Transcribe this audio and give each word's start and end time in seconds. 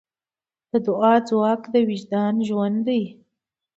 د 0.71 0.73
دعا 0.87 1.13
ځواک 1.29 1.61
د 1.73 1.75
وجدان 1.89 2.35
ژوند 2.47 2.77
دی. 2.87 3.01